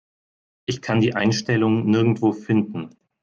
Ich 0.65 0.81
kann 0.81 0.99
die 0.99 1.13
Einstellung 1.13 1.85
nirgendwo 1.85 2.31
finden. 2.33 2.89